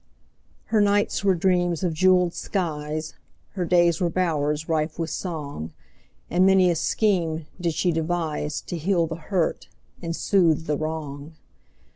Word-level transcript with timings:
Her 0.73 0.81
nights 0.81 1.23
were 1.23 1.35
dreams 1.35 1.83
of 1.83 1.93
jeweled 1.93 2.33
skies, 2.33 3.13
Her 3.51 3.65
days 3.65 4.01
were 4.01 4.09
bowers 4.09 4.67
rife 4.67 4.97
with 4.97 5.11
song, 5.11 5.73
And 6.27 6.43
many 6.43 6.71
a 6.71 6.75
scheme 6.75 7.45
did 7.61 7.75
she 7.75 7.93
deviseTo 7.93 8.77
heal 8.79 9.05
the 9.05 9.15
hurt 9.17 9.67
and 10.01 10.15
soothe 10.15 10.65
the 10.65 10.75
wrong. 10.75 11.33